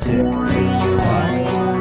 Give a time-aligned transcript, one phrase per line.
[0.00, 1.79] stars,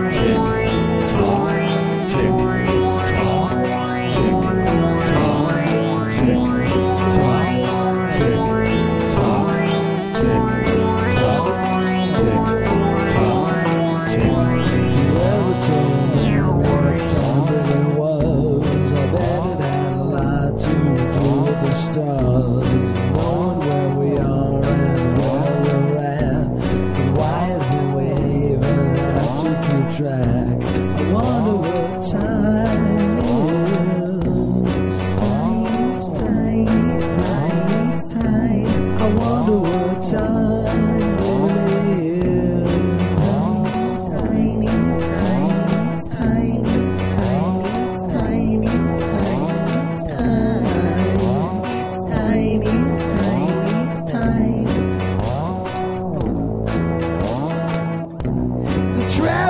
[30.00, 30.64] track.
[30.64, 32.99] I wonder what time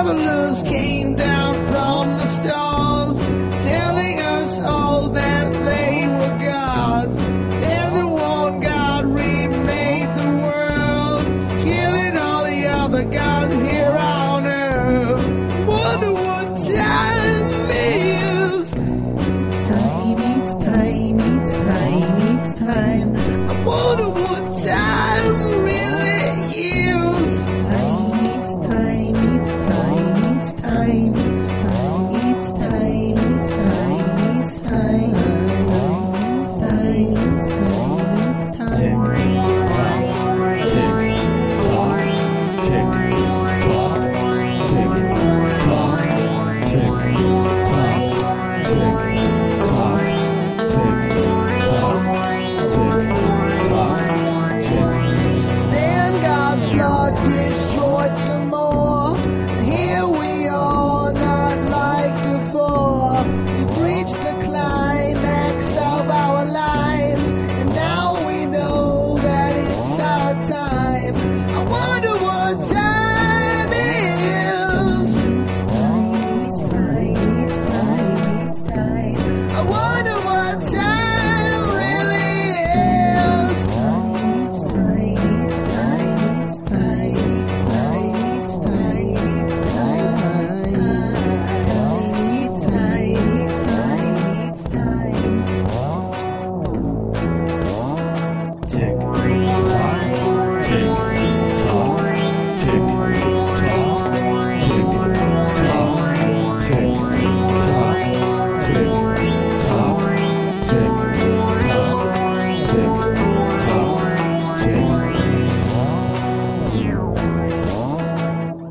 [0.02, 0.99] travelers came